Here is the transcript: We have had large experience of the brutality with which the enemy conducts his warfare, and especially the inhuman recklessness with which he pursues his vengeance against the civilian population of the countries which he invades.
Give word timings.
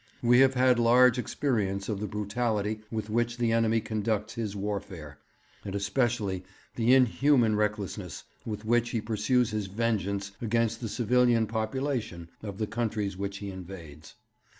We 0.23 0.39
have 0.39 0.55
had 0.55 0.79
large 0.79 1.19
experience 1.19 1.87
of 1.87 1.99
the 1.99 2.07
brutality 2.07 2.81
with 2.89 3.11
which 3.11 3.37
the 3.37 3.51
enemy 3.51 3.79
conducts 3.79 4.33
his 4.33 4.55
warfare, 4.55 5.19
and 5.63 5.75
especially 5.75 6.43
the 6.75 6.95
inhuman 6.95 7.55
recklessness 7.55 8.23
with 8.43 8.65
which 8.65 8.89
he 8.89 8.99
pursues 8.99 9.51
his 9.51 9.67
vengeance 9.67 10.31
against 10.41 10.81
the 10.81 10.89
civilian 10.89 11.45
population 11.45 12.31
of 12.41 12.57
the 12.57 12.65
countries 12.65 13.15
which 13.15 13.37
he 13.37 13.51
invades. 13.51 14.15